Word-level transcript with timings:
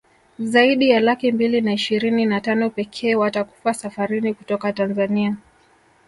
zaidi 0.39 0.89
ya 0.89 0.99
laki 0.99 1.31
mbili 1.31 1.61
na 1.61 1.73
ishirini 1.73 2.25
na 2.25 2.41
tano 2.41 2.69
pekee 2.69 3.15
watakufa 3.15 3.73
safarini 3.73 4.33
kutoka 4.33 4.73
Tanzania 4.73 5.37